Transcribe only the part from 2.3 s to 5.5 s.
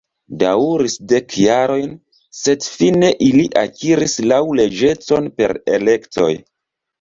sed fine ili akiris laŭleĝecon